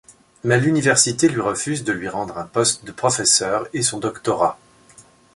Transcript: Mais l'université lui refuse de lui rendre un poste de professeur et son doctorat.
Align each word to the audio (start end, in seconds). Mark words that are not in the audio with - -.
Mais 0.43 0.59
l'université 0.59 1.29
lui 1.29 1.41
refuse 1.41 1.83
de 1.83 1.91
lui 1.91 2.09
rendre 2.09 2.39
un 2.39 2.45
poste 2.45 2.85
de 2.85 2.91
professeur 2.91 3.67
et 3.71 3.83
son 3.83 3.99
doctorat. 3.99 4.57